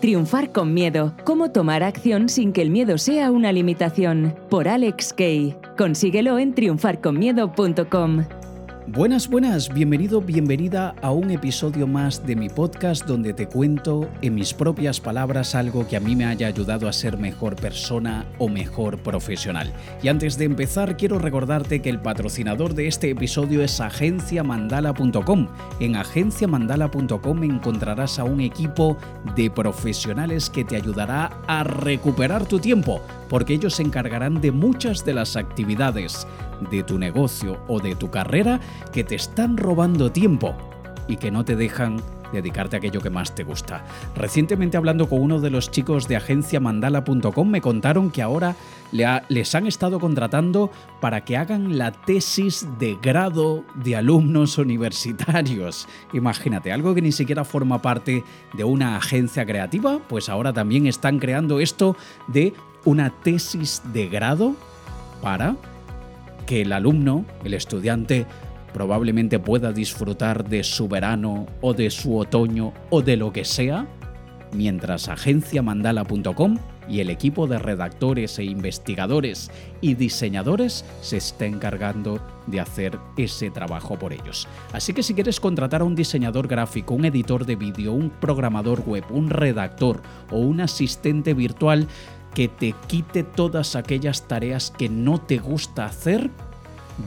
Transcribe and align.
Triunfar 0.00 0.50
con 0.50 0.74
miedo. 0.74 1.12
Cómo 1.24 1.52
tomar 1.52 1.82
acción 1.82 2.28
sin 2.28 2.52
que 2.52 2.62
el 2.62 2.70
miedo 2.70 2.98
sea 2.98 3.30
una 3.30 3.52
limitación. 3.52 4.34
Por 4.50 4.68
Alex 4.68 5.12
Kay. 5.12 5.56
Consíguelo 5.76 6.38
en 6.38 6.54
triunfarconmiedo.com. 6.54 8.24
Buenas, 8.88 9.28
buenas, 9.28 9.72
bienvenido, 9.72 10.20
bienvenida 10.20 10.96
a 11.02 11.12
un 11.12 11.30
episodio 11.30 11.86
más 11.86 12.26
de 12.26 12.34
mi 12.34 12.48
podcast 12.48 13.06
donde 13.06 13.32
te 13.32 13.46
cuento 13.46 14.10
en 14.22 14.34
mis 14.34 14.52
propias 14.54 15.00
palabras 15.00 15.54
algo 15.54 15.86
que 15.86 15.96
a 15.96 16.00
mí 16.00 16.16
me 16.16 16.24
haya 16.24 16.48
ayudado 16.48 16.88
a 16.88 16.92
ser 16.92 17.16
mejor 17.16 17.54
persona 17.54 18.26
o 18.38 18.48
mejor 18.48 18.98
profesional. 18.98 19.72
Y 20.02 20.08
antes 20.08 20.36
de 20.36 20.46
empezar 20.46 20.96
quiero 20.96 21.20
recordarte 21.20 21.80
que 21.80 21.90
el 21.90 22.00
patrocinador 22.00 22.74
de 22.74 22.88
este 22.88 23.10
episodio 23.10 23.62
es 23.62 23.80
agenciamandala.com. 23.80 25.46
En 25.78 25.94
agenciamandala.com 25.94 27.44
encontrarás 27.44 28.18
a 28.18 28.24
un 28.24 28.40
equipo 28.40 28.98
de 29.36 29.48
profesionales 29.48 30.50
que 30.50 30.64
te 30.64 30.74
ayudará 30.74 31.30
a 31.46 31.62
recuperar 31.62 32.46
tu 32.46 32.58
tiempo, 32.58 33.00
porque 33.28 33.54
ellos 33.54 33.76
se 33.76 33.84
encargarán 33.84 34.40
de 34.40 34.50
muchas 34.50 35.04
de 35.04 35.14
las 35.14 35.36
actividades 35.36 36.26
de 36.70 36.82
tu 36.82 36.98
negocio 36.98 37.58
o 37.68 37.80
de 37.80 37.94
tu 37.94 38.10
carrera 38.10 38.60
que 38.92 39.04
te 39.04 39.14
están 39.14 39.56
robando 39.56 40.12
tiempo 40.12 40.54
y 41.08 41.16
que 41.16 41.30
no 41.30 41.44
te 41.44 41.56
dejan 41.56 42.00
dedicarte 42.32 42.76
a 42.76 42.78
aquello 42.78 43.00
que 43.00 43.10
más 43.10 43.34
te 43.34 43.44
gusta. 43.44 43.84
Recientemente 44.16 44.76
hablando 44.76 45.08
con 45.08 45.20
uno 45.20 45.40
de 45.40 45.50
los 45.50 45.70
chicos 45.70 46.08
de 46.08 46.16
agenciamandala.com 46.16 47.48
me 47.48 47.60
contaron 47.60 48.10
que 48.10 48.22
ahora 48.22 48.56
les 48.90 49.54
han 49.54 49.66
estado 49.66 50.00
contratando 50.00 50.70
para 51.00 51.24
que 51.24 51.36
hagan 51.36 51.78
la 51.78 51.92
tesis 51.92 52.66
de 52.78 52.96
grado 53.00 53.64
de 53.74 53.96
alumnos 53.96 54.58
universitarios. 54.58 55.86
Imagínate, 56.12 56.72
algo 56.72 56.94
que 56.94 57.02
ni 57.02 57.12
siquiera 57.12 57.44
forma 57.44 57.80
parte 57.80 58.24
de 58.54 58.64
una 58.64 58.96
agencia 58.96 59.46
creativa, 59.46 60.00
pues 60.08 60.28
ahora 60.28 60.52
también 60.52 60.86
están 60.86 61.18
creando 61.18 61.60
esto 61.60 61.96
de 62.28 62.54
una 62.84 63.10
tesis 63.10 63.82
de 63.92 64.08
grado 64.08 64.54
para 65.20 65.56
que 66.46 66.62
el 66.62 66.72
alumno, 66.72 67.24
el 67.44 67.54
estudiante, 67.54 68.26
probablemente 68.72 69.38
pueda 69.38 69.72
disfrutar 69.72 70.48
de 70.48 70.64
su 70.64 70.88
verano 70.88 71.46
o 71.60 71.74
de 71.74 71.90
su 71.90 72.16
otoño 72.16 72.72
o 72.90 73.02
de 73.02 73.16
lo 73.16 73.32
que 73.32 73.44
sea, 73.44 73.86
mientras 74.52 75.08
agenciamandala.com 75.08 76.58
y 76.88 77.00
el 77.00 77.10
equipo 77.10 77.46
de 77.46 77.58
redactores 77.58 78.38
e 78.38 78.44
investigadores 78.44 79.50
y 79.80 79.94
diseñadores 79.94 80.84
se 81.00 81.16
está 81.16 81.46
encargando 81.46 82.20
de 82.46 82.60
hacer 82.60 82.98
ese 83.16 83.50
trabajo 83.50 83.98
por 83.98 84.12
ellos. 84.12 84.48
Así 84.72 84.92
que 84.92 85.02
si 85.02 85.14
quieres 85.14 85.40
contratar 85.40 85.82
a 85.82 85.84
un 85.84 85.94
diseñador 85.94 86.48
gráfico, 86.48 86.94
un 86.94 87.04
editor 87.04 87.46
de 87.46 87.56
vídeo, 87.56 87.92
un 87.92 88.10
programador 88.10 88.82
web, 88.86 89.04
un 89.10 89.30
redactor 89.30 90.02
o 90.30 90.38
un 90.38 90.60
asistente 90.60 91.34
virtual, 91.34 91.86
que 92.34 92.48
te 92.48 92.74
quite 92.86 93.24
todas 93.24 93.76
aquellas 93.76 94.26
tareas 94.26 94.70
que 94.70 94.88
no 94.88 95.20
te 95.20 95.38
gusta 95.38 95.84
hacer, 95.84 96.30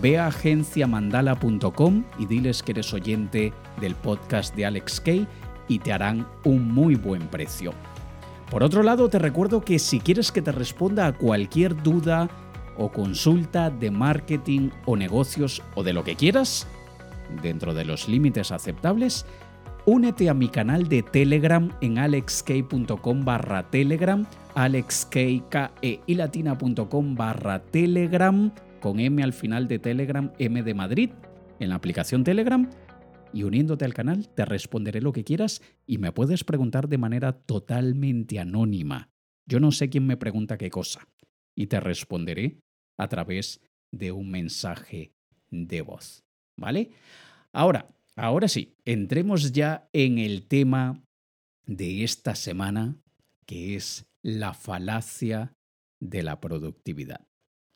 ve 0.02 0.18
a 0.18 0.28
agenciamandala.com 0.28 2.04
y 2.20 2.26
diles 2.26 2.64
que 2.64 2.72
eres 2.72 2.94
oyente 2.94 3.54
del 3.80 3.96
podcast 3.96 4.56
de 4.56 4.66
Alex 4.66 5.02
Kay 5.02 5.28
y 5.68 5.80
te 5.80 5.94
harán 5.94 6.28
un 6.44 6.72
muy 6.72 6.96
buen 6.96 7.28
precio. 7.28 7.74
Por 8.50 8.64
otro 8.64 8.84
lado, 8.84 9.10
te 9.10 9.20
recuerdo 9.20 9.62
que 9.62 9.80
si 9.80 10.00
quieres 10.00 10.32
que 10.32 10.42
te 10.42 10.52
responda 10.52 11.08
a 11.08 11.14
cualquier 11.14 11.82
duda 11.82 12.30
o 12.78 12.92
consulta 12.92 13.70
de 13.70 13.92
marketing 13.92 14.70
o 14.86 14.96
negocios 14.96 15.62
o 15.76 15.84
de 15.84 15.94
lo 15.94 16.04
que 16.04 16.16
quieras, 16.16 16.68
dentro 17.42 17.74
de 17.74 17.86
los 17.86 18.08
límites 18.08 18.52
aceptables, 18.52 19.26
únete 19.86 20.30
a 20.30 20.34
mi 20.34 20.50
canal 20.50 20.88
de 20.88 21.02
Telegram 21.02 21.72
en 21.82 21.98
alexkay.com 21.98 23.26
barra 23.26 23.64
Telegram 23.64 24.26
alexkeilatina.com 24.56 27.16
barra 27.16 27.60
telegram 27.60 28.52
con 28.86 29.00
M 29.00 29.24
al 29.24 29.34
final 29.34 29.68
de 29.68 29.80
Telegram, 29.80 30.32
M 30.38 30.62
de 30.62 30.76
Madrid, 30.76 31.10
en 31.60 31.70
la 31.70 31.76
aplicación 31.76 32.24
Telegram. 32.24 32.70
Y 33.34 33.42
uniéndote 33.42 33.84
al 33.84 33.96
canal 33.96 34.30
te 34.30 34.46
responderé 34.46 35.02
lo 35.02 35.12
que 35.12 35.24
quieras 35.24 35.64
y 35.88 35.98
me 35.98 36.12
puedes 36.12 36.44
preguntar 36.44 36.88
de 36.88 37.00
manera 37.00 37.34
totalmente 37.34 38.40
anónima. 38.40 39.10
Yo 39.48 39.60
no 39.60 39.72
sé 39.72 39.90
quién 39.90 40.06
me 40.06 40.18
pregunta 40.18 40.60
qué 40.60 40.70
cosa. 40.70 41.08
Y 41.56 41.66
te 41.66 41.80
responderé 41.80 42.60
a 43.00 43.08
través 43.08 43.60
de 43.92 44.12
un 44.12 44.30
mensaje 44.30 45.16
de 45.50 45.82
voz. 45.82 46.24
¿Vale? 46.56 46.92
Ahora, 47.54 47.90
ahora 48.16 48.48
sí, 48.48 48.76
entremos 48.86 49.52
ya 49.52 49.90
en 49.94 50.20
el 50.20 50.46
tema 50.46 51.04
de 51.66 52.04
esta 52.04 52.36
semana, 52.36 52.96
que 53.48 53.76
es 53.76 54.06
la 54.22 54.54
falacia 54.54 55.56
de 56.00 56.22
la 56.22 56.40
productividad. 56.40 57.26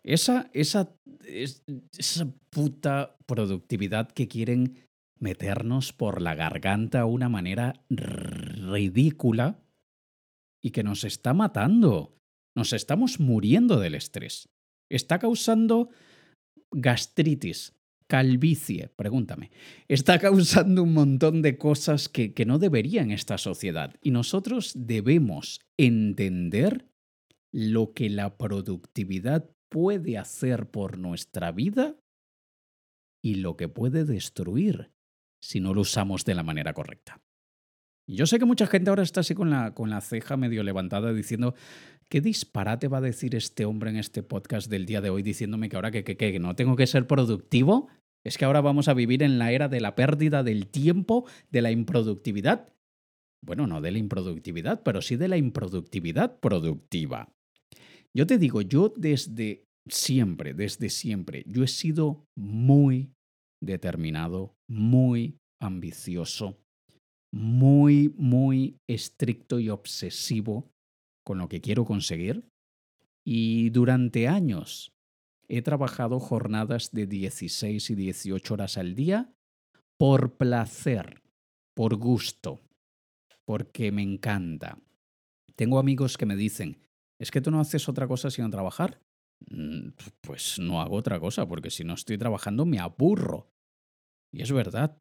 Esa, 0.03 0.49
esa, 0.53 0.95
esa 1.25 2.27
puta 2.49 3.17
productividad 3.25 4.09
que 4.11 4.27
quieren 4.27 4.87
meternos 5.19 5.93
por 5.93 6.21
la 6.21 6.35
garganta 6.35 6.99
de 6.99 7.03
una 7.05 7.29
manera 7.29 7.81
ridícula 7.89 9.59
y 10.61 10.71
que 10.71 10.83
nos 10.83 11.03
está 11.03 11.33
matando. 11.33 12.15
Nos 12.55 12.73
estamos 12.73 13.19
muriendo 13.19 13.79
del 13.79 13.95
estrés. 13.95 14.49
Está 14.89 15.19
causando 15.19 15.89
gastritis, 16.71 17.73
calvicie, 18.07 18.89
pregúntame, 18.95 19.51
está 19.87 20.19
causando 20.19 20.83
un 20.83 20.93
montón 20.93 21.41
de 21.41 21.57
cosas 21.57 22.09
que, 22.09 22.33
que 22.33 22.45
no 22.45 22.57
debería 22.57 23.01
en 23.01 23.11
esta 23.11 23.37
sociedad. 23.37 23.95
Y 24.01 24.11
nosotros 24.11 24.73
debemos 24.75 25.61
entender 25.77 26.87
lo 27.51 27.93
que 27.93 28.09
la 28.09 28.37
productividad 28.37 29.49
puede 29.69 30.17
hacer 30.17 30.69
por 30.69 30.97
nuestra 30.97 31.51
vida 31.51 31.95
y 33.23 33.35
lo 33.35 33.57
que 33.57 33.67
puede 33.67 34.05
destruir 34.05 34.91
si 35.41 35.59
no 35.59 35.73
lo 35.73 35.81
usamos 35.81 36.25
de 36.25 36.35
la 36.35 36.43
manera 36.43 36.73
correcta. 36.73 37.21
Yo 38.07 38.25
sé 38.25 38.39
que 38.39 38.45
mucha 38.45 38.65
gente 38.65 38.89
ahora 38.89 39.03
está 39.03 39.19
así 39.19 39.35
con 39.35 39.51
la, 39.51 39.75
con 39.75 39.89
la 39.89 40.01
ceja 40.01 40.35
medio 40.35 40.63
levantada 40.63 41.13
diciendo, 41.13 41.53
¿qué 42.09 42.21
disparate 42.21 42.87
va 42.87 42.97
a 42.97 43.01
decir 43.01 43.35
este 43.35 43.65
hombre 43.65 43.91
en 43.91 43.97
este 43.97 44.23
podcast 44.23 44.69
del 44.69 44.87
día 44.87 44.99
de 44.99 45.11
hoy 45.11 45.21
diciéndome 45.21 45.69
que 45.69 45.75
ahora 45.75 45.91
que, 45.91 46.03
que, 46.03 46.17
que 46.17 46.39
no 46.39 46.55
tengo 46.55 46.75
que 46.75 46.87
ser 46.87 47.05
productivo? 47.05 47.87
Es 48.23 48.37
que 48.37 48.45
ahora 48.45 48.61
vamos 48.61 48.87
a 48.87 48.95
vivir 48.95 49.21
en 49.21 49.37
la 49.37 49.51
era 49.51 49.69
de 49.69 49.79
la 49.79 49.95
pérdida 49.95 50.43
del 50.43 50.67
tiempo, 50.67 51.25
de 51.51 51.61
la 51.61 51.71
improductividad. 51.71 52.73
Bueno, 53.41 53.67
no 53.67 53.79
de 53.79 53.91
la 53.91 53.99
improductividad, 53.99 54.81
pero 54.83 55.01
sí 55.01 55.15
de 55.15 55.27
la 55.27 55.37
improductividad 55.37 56.39
productiva. 56.39 57.31
Yo 58.15 58.25
te 58.25 58.37
digo, 58.37 58.61
yo 58.61 58.93
desde 58.95 59.65
siempre, 59.87 60.53
desde 60.53 60.89
siempre, 60.89 61.43
yo 61.47 61.63
he 61.63 61.67
sido 61.67 62.25
muy 62.35 63.11
determinado, 63.61 64.55
muy 64.67 65.37
ambicioso, 65.61 66.57
muy, 67.31 68.13
muy 68.17 68.77
estricto 68.87 69.59
y 69.59 69.69
obsesivo 69.69 70.71
con 71.25 71.37
lo 71.37 71.49
que 71.49 71.61
quiero 71.61 71.85
conseguir. 71.85 72.47
Y 73.25 73.69
durante 73.69 74.27
años 74.27 74.91
he 75.47 75.61
trabajado 75.61 76.19
jornadas 76.19 76.91
de 76.91 77.05
16 77.05 77.89
y 77.89 77.95
18 77.95 78.53
horas 78.53 78.77
al 78.77 78.95
día 78.95 79.31
por 79.99 80.37
placer, 80.37 81.21
por 81.75 81.95
gusto, 81.95 82.61
porque 83.45 83.91
me 83.91 84.01
encanta. 84.01 84.79
Tengo 85.55 85.77
amigos 85.77 86.17
que 86.17 86.25
me 86.25 86.35
dicen, 86.35 86.77
¿es 87.19 87.31
que 87.31 87.41
tú 87.41 87.51
no 87.51 87.59
haces 87.59 87.87
otra 87.89 88.07
cosa 88.07 88.31
sino 88.31 88.49
trabajar? 88.49 89.01
Mm, 89.49 89.89
pues 90.21 90.59
no 90.59 90.81
hago 90.81 90.95
otra 90.95 91.19
cosa, 91.19 91.47
porque 91.47 91.69
si 91.69 91.83
no 91.83 91.93
estoy 91.93 92.17
trabajando 92.17 92.65
me 92.65 92.79
aburro. 92.79 93.51
Y 94.31 94.41
es 94.41 94.51
verdad. 94.51 94.97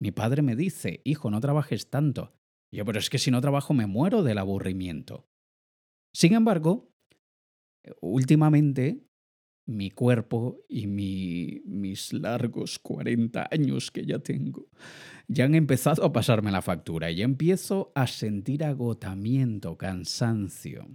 Mi 0.00 0.12
padre 0.12 0.42
me 0.42 0.56
dice, 0.56 1.00
hijo, 1.04 1.30
no 1.30 1.40
trabajes 1.40 1.90
tanto. 1.90 2.32
yo, 2.72 2.84
pero 2.84 2.98
es 2.98 3.10
que 3.10 3.18
si 3.18 3.30
no 3.30 3.40
trabajo 3.40 3.74
me 3.74 3.86
muero 3.86 4.22
del 4.22 4.38
aburrimiento. 4.38 5.28
Sin 6.14 6.34
embargo, 6.34 6.90
últimamente 8.00 9.04
mi 9.68 9.90
cuerpo 9.90 10.64
y 10.68 10.86
mis 10.86 12.12
largos 12.12 12.78
40 12.78 13.48
años 13.50 13.90
que 13.90 14.04
ya 14.04 14.18
tengo 14.18 14.68
ya 15.28 15.44
han 15.44 15.54
empezado 15.54 16.04
a 16.04 16.12
pasarme 16.12 16.50
la 16.50 16.60
factura 16.60 17.10
y 17.10 17.16
ya 17.16 17.24
empiezo 17.24 17.92
a 17.94 18.08
sentir 18.08 18.64
agotamiento, 18.64 19.78
cansancio. 19.78 20.88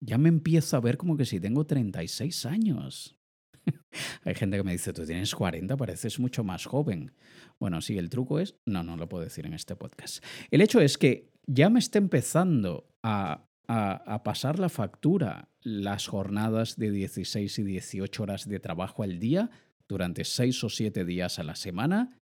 Ya 0.00 0.18
me 0.18 0.28
empiezo 0.28 0.76
a 0.76 0.80
ver 0.80 0.96
como 0.96 1.16
que 1.16 1.24
si 1.24 1.40
tengo 1.40 1.66
36 1.66 2.46
años. 2.46 3.18
Hay 4.24 4.34
gente 4.34 4.56
que 4.56 4.62
me 4.62 4.72
dice, 4.72 4.92
tú 4.92 5.04
tienes 5.04 5.34
40, 5.34 5.76
pareces 5.76 6.18
mucho 6.20 6.44
más 6.44 6.66
joven. 6.66 7.12
Bueno, 7.58 7.80
sí, 7.80 7.98
el 7.98 8.08
truco 8.08 8.38
es, 8.38 8.56
no, 8.66 8.82
no 8.82 8.96
lo 8.96 9.08
puedo 9.08 9.24
decir 9.24 9.46
en 9.46 9.54
este 9.54 9.76
podcast. 9.76 10.24
El 10.50 10.60
hecho 10.60 10.80
es 10.80 10.98
que 10.98 11.30
ya 11.46 11.68
me 11.68 11.78
está 11.80 11.98
empezando 11.98 12.88
a 13.02 13.48
a, 13.68 14.22
pasar 14.24 14.58
la 14.58 14.68
factura 14.68 15.50
las 15.62 16.06
jornadas 16.06 16.76
de 16.76 16.90
16 16.90 17.58
y 17.58 17.62
18 17.62 18.22
horas 18.22 18.48
de 18.48 18.60
trabajo 18.60 19.02
al 19.02 19.18
día 19.18 19.50
durante 19.86 20.24
6 20.24 20.64
o 20.64 20.68
7 20.70 21.04
días 21.04 21.38
a 21.38 21.42
la 21.42 21.54
semana, 21.54 22.18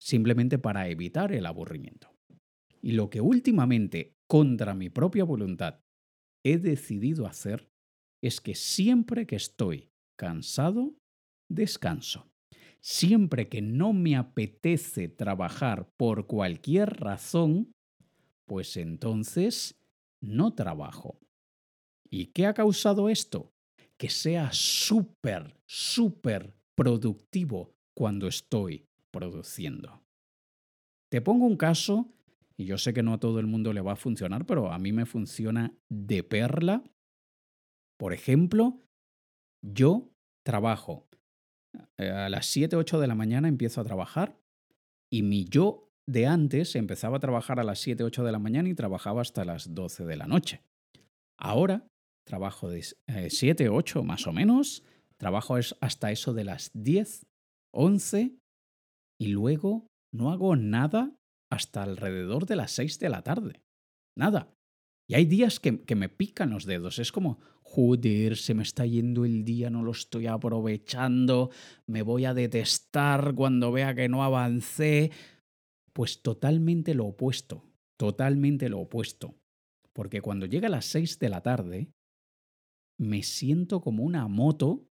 simplemente 0.00 0.58
para 0.58 0.88
evitar 0.88 1.32
el 1.32 1.46
aburrimiento. 1.46 2.14
Y 2.80 2.92
lo 2.92 3.10
que 3.10 3.20
últimamente, 3.20 4.14
contra 4.28 4.74
mi 4.74 4.88
propia 4.88 5.24
voluntad, 5.24 5.80
he 6.52 6.58
decidido 6.58 7.26
hacer 7.26 7.68
es 8.22 8.40
que 8.40 8.54
siempre 8.54 9.26
que 9.26 9.36
estoy 9.36 9.90
cansado, 10.16 10.94
descanso. 11.48 12.30
Siempre 12.80 13.48
que 13.48 13.62
no 13.62 13.92
me 13.92 14.16
apetece 14.16 15.08
trabajar 15.08 15.90
por 15.96 16.26
cualquier 16.26 17.00
razón, 17.00 17.72
pues 18.46 18.76
entonces 18.76 19.74
no 20.20 20.54
trabajo. 20.54 21.18
¿Y 22.08 22.26
qué 22.26 22.46
ha 22.46 22.54
causado 22.54 23.08
esto? 23.08 23.52
Que 23.98 24.08
sea 24.08 24.50
súper, 24.52 25.56
súper 25.66 26.54
productivo 26.76 27.74
cuando 27.94 28.28
estoy 28.28 28.86
produciendo. 29.10 30.00
Te 31.10 31.20
pongo 31.20 31.46
un 31.46 31.56
caso, 31.56 32.12
y 32.58 32.64
yo 32.64 32.78
sé 32.78 32.94
que 32.94 33.02
no 33.02 33.12
a 33.12 33.20
todo 33.20 33.38
el 33.38 33.46
mundo 33.46 33.72
le 33.72 33.80
va 33.80 33.92
a 33.92 33.96
funcionar, 33.96 34.46
pero 34.46 34.72
a 34.72 34.78
mí 34.78 34.92
me 34.92 35.06
funciona 35.06 35.74
de 35.90 36.22
perla. 36.22 36.82
Por 37.98 38.12
ejemplo, 38.12 38.80
yo 39.62 40.10
trabajo 40.44 41.08
eh, 41.98 42.10
a 42.10 42.28
las 42.28 42.46
7, 42.46 42.76
8 42.76 43.00
de 43.00 43.06
la 43.06 43.14
mañana 43.14 43.48
empiezo 43.48 43.80
a 43.80 43.84
trabajar 43.84 44.38
y 45.10 45.22
mi 45.22 45.44
yo 45.44 45.90
de 46.08 46.26
antes 46.26 46.76
empezaba 46.76 47.16
a 47.18 47.20
trabajar 47.20 47.60
a 47.60 47.64
las 47.64 47.80
7, 47.80 48.04
8 48.04 48.24
de 48.24 48.32
la 48.32 48.38
mañana 48.38 48.68
y 48.68 48.74
trabajaba 48.74 49.20
hasta 49.20 49.44
las 49.44 49.74
12 49.74 50.04
de 50.06 50.16
la 50.16 50.26
noche. 50.26 50.62
Ahora 51.38 51.86
trabajo 52.26 52.68
de 52.68 52.82
7, 52.82 53.64
eh, 53.64 53.68
8 53.68 54.02
más 54.02 54.26
o 54.26 54.32
menos, 54.32 54.82
trabajo 55.16 55.56
hasta 55.80 56.10
eso 56.10 56.34
de 56.34 56.44
las 56.44 56.70
10, 56.74 57.26
11 57.72 58.36
y 59.18 59.28
luego 59.28 59.86
no 60.12 60.32
hago 60.32 60.56
nada 60.56 61.16
hasta 61.50 61.82
alrededor 61.82 62.46
de 62.46 62.56
las 62.56 62.72
6 62.72 62.98
de 62.98 63.08
la 63.08 63.22
tarde. 63.22 63.62
Nada. 64.16 64.52
Y 65.08 65.14
hay 65.14 65.26
días 65.26 65.60
que, 65.60 65.84
que 65.84 65.94
me 65.94 66.08
pican 66.08 66.50
los 66.50 66.64
dedos. 66.64 66.98
Es 66.98 67.12
como, 67.12 67.38
joder, 67.62 68.36
se 68.36 68.54
me 68.54 68.62
está 68.62 68.86
yendo 68.86 69.24
el 69.24 69.44
día, 69.44 69.70
no 69.70 69.82
lo 69.82 69.92
estoy 69.92 70.26
aprovechando, 70.26 71.50
me 71.86 72.02
voy 72.02 72.24
a 72.24 72.34
detestar 72.34 73.34
cuando 73.34 73.70
vea 73.72 73.94
que 73.94 74.08
no 74.08 74.24
avancé. 74.24 75.12
Pues 75.92 76.22
totalmente 76.22 76.94
lo 76.94 77.06
opuesto, 77.06 77.64
totalmente 77.96 78.68
lo 78.68 78.80
opuesto. 78.80 79.36
Porque 79.92 80.20
cuando 80.20 80.46
llega 80.46 80.66
a 80.66 80.70
las 80.70 80.86
6 80.86 81.18
de 81.18 81.28
la 81.28 81.42
tarde, 81.42 81.92
me 82.98 83.22
siento 83.22 83.80
como 83.80 84.02
una 84.02 84.26
moto 84.28 84.88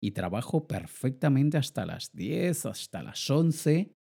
y 0.00 0.12
trabajo 0.12 0.66
perfectamente 0.66 1.56
hasta 1.56 1.86
las 1.86 2.12
10, 2.12 2.66
hasta 2.66 3.02
las 3.02 3.28
11 3.28 3.97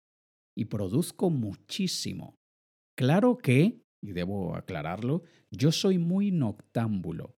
y 0.56 0.64
produzco 0.64 1.30
muchísimo. 1.30 2.38
Claro 2.96 3.36
que, 3.36 3.82
y 4.02 4.12
debo 4.12 4.56
aclararlo, 4.56 5.22
yo 5.50 5.70
soy 5.70 5.98
muy 5.98 6.30
noctámbulo. 6.30 7.36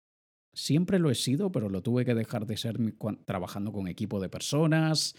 Siempre 0.55 0.99
lo 0.99 1.11
he 1.11 1.15
sido, 1.15 1.51
pero 1.51 1.69
lo 1.69 1.83
tuve 1.83 2.05
que 2.05 2.15
dejar 2.15 2.47
de 2.47 2.57
ser 2.57 2.79
trabajando 3.25 3.73
con 3.73 3.89
equipo 3.89 4.21
de 4.21 4.29
personas. 4.29 5.15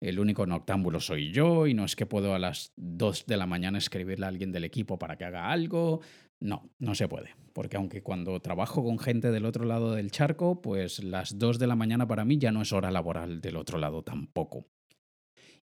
El 0.00 0.18
único 0.18 0.46
noctámbulo 0.46 1.00
soy 1.00 1.30
yo 1.30 1.66
y 1.66 1.74
no 1.74 1.84
es 1.84 1.94
que 1.94 2.06
puedo 2.06 2.34
a 2.34 2.38
las 2.38 2.72
2 2.76 3.26
de 3.26 3.36
la 3.36 3.46
mañana 3.46 3.78
escribirle 3.78 4.26
a 4.26 4.28
alguien 4.28 4.50
del 4.50 4.64
equipo 4.64 4.98
para 4.98 5.16
que 5.16 5.24
haga 5.24 5.50
algo. 5.50 6.00
No, 6.40 6.70
no 6.78 6.94
se 6.94 7.08
puede. 7.08 7.36
Porque 7.52 7.76
aunque 7.76 8.02
cuando 8.02 8.40
trabajo 8.40 8.82
con 8.82 8.98
gente 8.98 9.30
del 9.30 9.44
otro 9.44 9.64
lado 9.64 9.92
del 9.92 10.10
charco, 10.10 10.60
pues 10.60 11.02
las 11.04 11.38
2 11.38 11.58
de 11.58 11.66
la 11.66 11.76
mañana 11.76 12.06
para 12.06 12.24
mí 12.24 12.36
ya 12.36 12.50
no 12.50 12.62
es 12.62 12.72
hora 12.72 12.90
laboral 12.90 13.40
del 13.40 13.56
otro 13.56 13.78
lado 13.78 14.02
tampoco. 14.02 14.66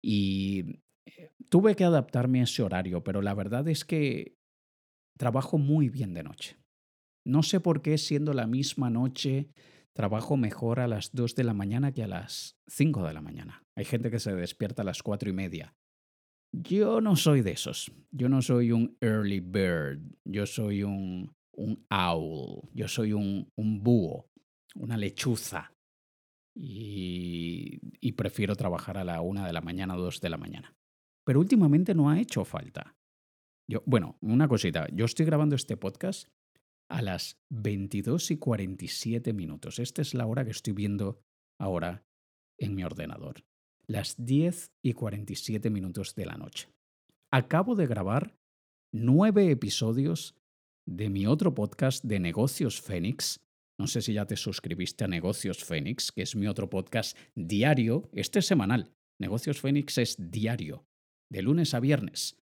Y 0.00 0.80
tuve 1.48 1.74
que 1.76 1.84
adaptarme 1.84 2.40
a 2.40 2.44
ese 2.44 2.62
horario, 2.62 3.02
pero 3.04 3.22
la 3.22 3.34
verdad 3.34 3.68
es 3.68 3.84
que 3.84 4.36
trabajo 5.18 5.58
muy 5.58 5.88
bien 5.88 6.14
de 6.14 6.22
noche. 6.22 6.56
No 7.26 7.42
sé 7.42 7.60
por 7.60 7.82
qué 7.82 7.98
siendo 7.98 8.32
la 8.32 8.46
misma 8.46 8.90
noche 8.90 9.50
trabajo 9.92 10.36
mejor 10.36 10.80
a 10.80 10.86
las 10.86 11.10
2 11.12 11.34
de 11.34 11.44
la 11.44 11.54
mañana 11.54 11.92
que 11.92 12.04
a 12.04 12.08
las 12.08 12.56
5 12.68 13.04
de 13.06 13.12
la 13.12 13.20
mañana. 13.20 13.64
Hay 13.76 13.84
gente 13.84 14.10
que 14.10 14.20
se 14.20 14.32
despierta 14.34 14.82
a 14.82 14.84
las 14.84 15.02
4 15.02 15.28
y 15.28 15.32
media. 15.32 15.74
Yo 16.52 17.00
no 17.00 17.16
soy 17.16 17.42
de 17.42 17.50
esos. 17.50 17.92
Yo 18.10 18.28
no 18.28 18.40
soy 18.40 18.72
un 18.72 18.96
early 19.00 19.40
bird. 19.40 20.00
Yo 20.24 20.46
soy 20.46 20.84
un, 20.84 21.34
owl. 21.90 22.68
Yo 22.72 22.88
soy 22.88 23.12
un, 23.12 23.50
un 23.56 23.82
búho, 23.82 24.30
una 24.76 24.96
lechuza. 24.96 25.72
Y, 26.54 27.80
y, 28.00 28.12
prefiero 28.12 28.56
trabajar 28.56 28.98
a 28.98 29.04
la 29.04 29.20
1 29.20 29.46
de 29.46 29.52
la 29.52 29.60
mañana 29.60 29.96
o 29.96 30.00
2 30.00 30.20
de 30.20 30.30
la 30.30 30.38
mañana. 30.38 30.77
Pero 31.28 31.40
últimamente 31.40 31.94
no 31.94 32.08
ha 32.08 32.18
hecho 32.18 32.42
falta. 32.46 32.96
Yo, 33.70 33.82
bueno, 33.84 34.16
una 34.22 34.48
cosita. 34.48 34.86
Yo 34.94 35.04
estoy 35.04 35.26
grabando 35.26 35.56
este 35.56 35.76
podcast 35.76 36.26
a 36.90 37.02
las 37.02 37.36
22 37.50 38.30
y 38.30 38.38
47 38.38 39.34
minutos. 39.34 39.78
Esta 39.78 40.00
es 40.00 40.14
la 40.14 40.24
hora 40.24 40.46
que 40.46 40.52
estoy 40.52 40.72
viendo 40.72 41.20
ahora 41.60 42.02
en 42.58 42.74
mi 42.74 42.82
ordenador. 42.82 43.44
Las 43.86 44.16
10 44.16 44.72
y 44.82 44.94
47 44.94 45.68
minutos 45.68 46.14
de 46.14 46.24
la 46.24 46.38
noche. 46.38 46.70
Acabo 47.30 47.74
de 47.74 47.86
grabar 47.86 48.34
nueve 48.90 49.50
episodios 49.50 50.34
de 50.86 51.10
mi 51.10 51.26
otro 51.26 51.54
podcast 51.54 52.02
de 52.06 52.20
Negocios 52.20 52.80
Fénix. 52.80 53.38
No 53.78 53.86
sé 53.86 54.00
si 54.00 54.14
ya 54.14 54.24
te 54.24 54.36
suscribiste 54.36 55.04
a 55.04 55.08
Negocios 55.08 55.62
Fénix, 55.62 56.10
que 56.10 56.22
es 56.22 56.34
mi 56.34 56.46
otro 56.46 56.70
podcast 56.70 57.18
diario. 57.34 58.08
Este 58.14 58.38
es 58.38 58.46
semanal. 58.46 58.94
Negocios 59.20 59.60
Fénix 59.60 59.98
es 59.98 60.16
diario, 60.18 60.86
de 61.30 61.42
lunes 61.42 61.74
a 61.74 61.80
viernes 61.80 62.38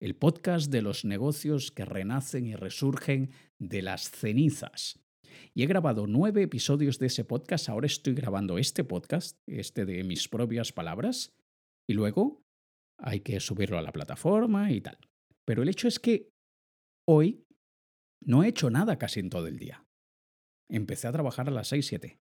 el 0.00 0.14
podcast 0.14 0.70
de 0.70 0.82
los 0.82 1.04
negocios 1.04 1.70
que 1.70 1.84
renacen 1.84 2.46
y 2.46 2.54
resurgen 2.54 3.30
de 3.58 3.82
las 3.82 4.10
cenizas. 4.10 5.00
Y 5.54 5.62
he 5.62 5.66
grabado 5.66 6.06
nueve 6.06 6.42
episodios 6.42 6.98
de 6.98 7.06
ese 7.06 7.24
podcast, 7.24 7.68
ahora 7.68 7.86
estoy 7.86 8.14
grabando 8.14 8.58
este 8.58 8.84
podcast, 8.84 9.38
este 9.46 9.84
de 9.84 10.04
mis 10.04 10.28
propias 10.28 10.72
palabras, 10.72 11.34
y 11.88 11.94
luego 11.94 12.42
hay 12.98 13.20
que 13.20 13.40
subirlo 13.40 13.78
a 13.78 13.82
la 13.82 13.92
plataforma 13.92 14.70
y 14.70 14.80
tal. 14.80 14.98
Pero 15.46 15.62
el 15.62 15.68
hecho 15.68 15.88
es 15.88 15.98
que 15.98 16.30
hoy 17.08 17.44
no 18.22 18.44
he 18.44 18.48
hecho 18.48 18.70
nada 18.70 18.98
casi 18.98 19.20
en 19.20 19.30
todo 19.30 19.46
el 19.46 19.58
día. 19.58 19.84
Empecé 20.70 21.06
a 21.06 21.12
trabajar 21.12 21.48
a 21.48 21.52
las 21.52 21.68
6, 21.68 21.86
7. 21.86 22.18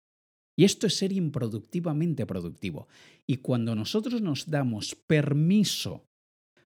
Y 0.60 0.66
esto 0.66 0.88
es 0.88 0.98
ser 0.98 1.14
improductivamente 1.14 2.26
productivo. 2.26 2.90
Y 3.26 3.38
cuando 3.38 3.76
nosotros 3.76 4.22
nos 4.22 4.50
damos 4.50 4.94
permiso 4.94 6.04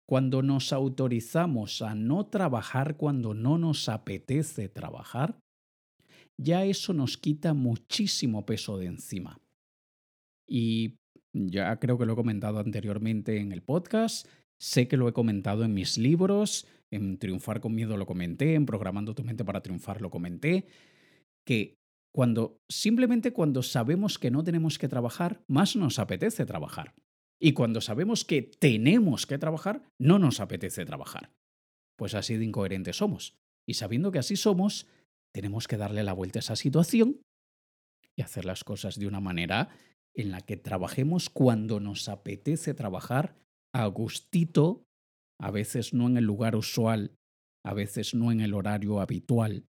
cuando 0.06 0.42
nos 0.42 0.72
autorizamos 0.72 1.82
a 1.82 1.96
no 1.96 2.26
trabajar 2.26 2.96
cuando 2.96 3.34
no 3.34 3.58
nos 3.58 3.88
apetece 3.88 4.68
trabajar, 4.68 5.40
ya 6.38 6.64
eso 6.64 6.92
nos 6.92 7.18
quita 7.18 7.52
muchísimo 7.52 8.46
peso 8.46 8.78
de 8.78 8.86
encima. 8.86 9.40
Y 10.48 10.94
ya 11.32 11.76
creo 11.80 11.98
que 11.98 12.06
lo 12.06 12.12
he 12.12 12.16
comentado 12.16 12.60
anteriormente 12.60 13.40
en 13.40 13.50
el 13.50 13.60
podcast, 13.60 14.28
sé 14.60 14.86
que 14.86 14.98
lo 14.98 15.08
he 15.08 15.12
comentado 15.12 15.64
en 15.64 15.74
mis 15.74 15.98
libros, 15.98 16.68
en 16.92 17.18
Triunfar 17.18 17.60
con 17.60 17.74
Miedo 17.74 17.96
lo 17.96 18.06
comenté, 18.06 18.54
en 18.54 18.66
Programando 18.66 19.16
tu 19.16 19.24
mente 19.24 19.44
para 19.44 19.62
triunfar 19.62 20.00
lo 20.00 20.10
comenté, 20.10 20.68
que 21.44 21.79
cuando 22.12 22.60
simplemente 22.68 23.32
cuando 23.32 23.62
sabemos 23.62 24.18
que 24.18 24.30
no 24.30 24.42
tenemos 24.42 24.78
que 24.78 24.88
trabajar, 24.88 25.42
más 25.48 25.76
nos 25.76 25.98
apetece 25.98 26.46
trabajar. 26.46 26.94
Y 27.40 27.52
cuando 27.52 27.80
sabemos 27.80 28.24
que 28.24 28.42
tenemos 28.42 29.26
que 29.26 29.38
trabajar, 29.38 29.82
no 29.98 30.18
nos 30.18 30.40
apetece 30.40 30.84
trabajar. 30.84 31.32
Pues 31.96 32.14
así 32.14 32.36
de 32.36 32.44
incoherentes 32.44 32.96
somos. 32.96 33.38
Y 33.66 33.74
sabiendo 33.74 34.10
que 34.10 34.18
así 34.18 34.36
somos, 34.36 34.86
tenemos 35.32 35.68
que 35.68 35.76
darle 35.76 36.02
la 36.02 36.12
vuelta 36.12 36.38
a 36.38 36.40
esa 36.40 36.56
situación 36.56 37.22
y 38.16 38.22
hacer 38.22 38.44
las 38.44 38.64
cosas 38.64 38.98
de 38.98 39.06
una 39.06 39.20
manera 39.20 39.70
en 40.14 40.30
la 40.30 40.40
que 40.40 40.56
trabajemos 40.56 41.30
cuando 41.30 41.80
nos 41.80 42.08
apetece 42.08 42.74
trabajar 42.74 43.36
a 43.72 43.86
gustito, 43.86 44.84
a 45.40 45.50
veces 45.50 45.94
no 45.94 46.08
en 46.08 46.16
el 46.16 46.24
lugar 46.24 46.56
usual, 46.56 47.14
a 47.64 47.74
veces 47.74 48.14
no 48.14 48.32
en 48.32 48.40
el 48.40 48.54
horario 48.54 49.00
habitual, 49.00 49.64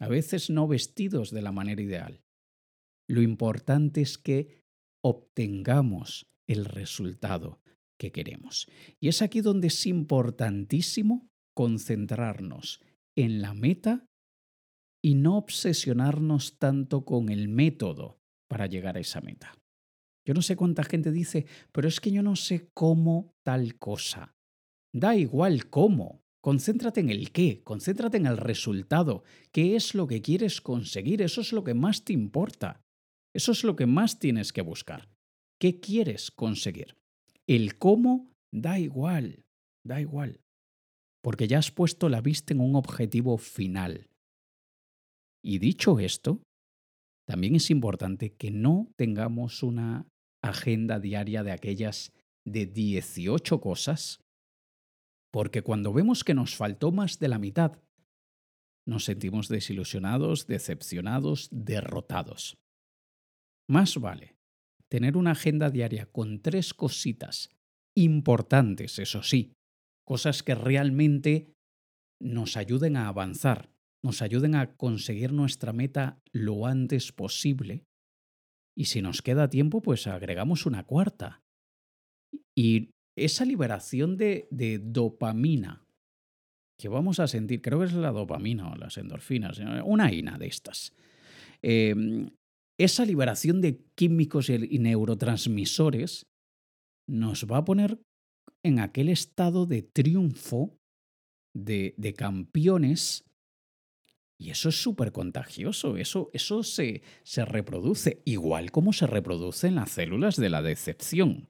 a 0.00 0.08
veces 0.08 0.50
no 0.50 0.66
vestidos 0.66 1.30
de 1.30 1.42
la 1.42 1.52
manera 1.52 1.82
ideal. 1.82 2.22
Lo 3.08 3.22
importante 3.22 4.00
es 4.00 4.18
que 4.18 4.62
obtengamos 5.04 6.26
el 6.48 6.64
resultado 6.64 7.60
que 7.98 8.12
queremos. 8.12 8.66
Y 8.98 9.08
es 9.08 9.22
aquí 9.22 9.40
donde 9.40 9.68
es 9.68 9.86
importantísimo 9.86 11.28
concentrarnos 11.54 12.80
en 13.16 13.42
la 13.42 13.52
meta 13.54 14.06
y 15.02 15.14
no 15.14 15.36
obsesionarnos 15.36 16.58
tanto 16.58 17.04
con 17.04 17.28
el 17.28 17.48
método 17.48 18.20
para 18.48 18.66
llegar 18.66 18.96
a 18.96 19.00
esa 19.00 19.20
meta. 19.20 19.52
Yo 20.26 20.34
no 20.34 20.42
sé 20.42 20.56
cuánta 20.56 20.84
gente 20.84 21.12
dice, 21.12 21.46
pero 21.72 21.88
es 21.88 22.00
que 22.00 22.10
yo 22.10 22.22
no 22.22 22.36
sé 22.36 22.70
cómo 22.74 23.34
tal 23.44 23.78
cosa. 23.78 24.34
Da 24.94 25.16
igual 25.16 25.68
cómo. 25.70 26.22
Concéntrate 26.40 27.00
en 27.00 27.10
el 27.10 27.32
qué, 27.32 27.62
concéntrate 27.62 28.16
en 28.16 28.26
el 28.26 28.36
resultado. 28.36 29.24
¿Qué 29.52 29.76
es 29.76 29.94
lo 29.94 30.06
que 30.06 30.22
quieres 30.22 30.60
conseguir? 30.60 31.20
Eso 31.22 31.42
es 31.42 31.52
lo 31.52 31.64
que 31.64 31.74
más 31.74 32.04
te 32.04 32.12
importa. 32.12 32.80
Eso 33.34 33.52
es 33.52 33.62
lo 33.62 33.76
que 33.76 33.86
más 33.86 34.18
tienes 34.18 34.52
que 34.52 34.62
buscar. 34.62 35.08
¿Qué 35.60 35.80
quieres 35.80 36.30
conseguir? 36.30 36.96
El 37.46 37.76
cómo 37.78 38.30
da 38.52 38.78
igual, 38.78 39.44
da 39.84 40.00
igual. 40.00 40.40
porque 41.22 41.46
ya 41.46 41.58
has 41.58 41.70
puesto 41.70 42.08
la 42.08 42.20
vista 42.20 42.54
en 42.54 42.60
un 42.60 42.74
objetivo 42.74 43.36
final. 43.36 44.08
Y 45.42 45.58
dicho 45.58 45.98
esto, 45.98 46.42
también 47.26 47.54
es 47.54 47.70
importante 47.70 48.34
que 48.34 48.50
no 48.50 48.90
tengamos 48.96 49.62
una 49.62 50.06
agenda 50.42 50.98
diaria 50.98 51.42
de 51.42 51.52
aquellas 51.52 52.12
de 52.46 52.66
18 52.66 53.60
cosas, 53.60 54.20
porque 55.32 55.62
cuando 55.62 55.92
vemos 55.92 56.24
que 56.24 56.34
nos 56.34 56.56
faltó 56.56 56.92
más 56.92 57.18
de 57.18 57.28
la 57.28 57.38
mitad, 57.38 57.78
nos 58.86 59.04
sentimos 59.04 59.48
desilusionados, 59.48 60.46
decepcionados, 60.46 61.48
derrotados. 61.52 62.58
Más 63.68 63.96
vale 63.98 64.36
tener 64.90 65.16
una 65.16 65.32
agenda 65.32 65.70
diaria 65.70 66.06
con 66.06 66.42
tres 66.42 66.74
cositas 66.74 67.50
importantes, 67.96 68.98
eso 68.98 69.22
sí, 69.22 69.52
cosas 70.04 70.42
que 70.42 70.56
realmente 70.56 71.54
nos 72.20 72.56
ayuden 72.56 72.96
a 72.96 73.06
avanzar, 73.06 73.70
nos 74.02 74.22
ayuden 74.22 74.56
a 74.56 74.76
conseguir 74.76 75.32
nuestra 75.32 75.72
meta 75.72 76.20
lo 76.32 76.66
antes 76.66 77.12
posible. 77.12 77.84
Y 78.76 78.86
si 78.86 79.02
nos 79.02 79.22
queda 79.22 79.48
tiempo, 79.48 79.82
pues 79.82 80.06
agregamos 80.06 80.66
una 80.66 80.84
cuarta. 80.84 81.42
Y 82.56 82.90
esa 83.16 83.44
liberación 83.44 84.16
de, 84.16 84.46
dopamina 84.82 85.86
que 86.78 86.88
vamos 86.88 87.20
a 87.20 87.28
sentir, 87.28 87.60
creo 87.60 87.80
que 87.80 87.86
es 87.86 87.92
la 87.92 88.10
dopamina 88.10 88.70
o 88.70 88.76
las 88.76 88.96
endorfinas, 88.96 89.58
eh, 89.58 89.82
una 89.84 90.12
ina 90.12 90.38
de 90.38 90.46
estas. 90.46 90.94
Em, 91.60 92.30
esa 92.78 93.04
liberación 93.04 93.60
de 93.60 93.84
químicos 93.94 94.48
y 94.48 94.78
neurotransmisores 94.78 96.26
nos 97.06 97.44
va 97.44 97.58
a 97.58 97.64
poner 97.66 98.00
en 98.62 98.78
aquel 98.78 99.10
estado 99.10 99.66
de 99.66 99.82
triunfo, 99.82 100.78
de, 101.54 102.14
campeones, 102.16 103.24
y 104.38 104.48
eso 104.48 104.70
es 104.70 104.82
súper 104.82 105.12
contagioso, 105.12 105.98
eso, 105.98 106.30
eso 106.32 106.62
se, 106.62 107.02
se 107.22 107.44
reproduce, 107.44 108.22
igual 108.24 108.70
como 108.70 108.94
se 108.94 109.06
reproduce 109.06 109.66
en 109.66 109.74
las 109.74 109.90
células 109.90 110.36
de 110.36 110.48
la 110.48 110.62
decepción. 110.62 111.49